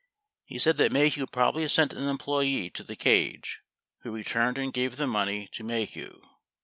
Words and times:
He 0.45 0.57
said 0.57 0.77
that 0.77 0.91
Maheu 0.91 1.31
probably 1.31 1.67
sent 1.67 1.93
an 1.93 2.07
employee 2.07 2.71
to 2.71 2.83
the 2.83 2.95
cage 2.95 3.61
who 3.99 4.09
returned 4.09 4.57
and 4.57 4.73
gave 4.73 4.95
the 4.95 5.05
money 5.05 5.47
to 5.53 5.63
Maheu. 5.63 6.27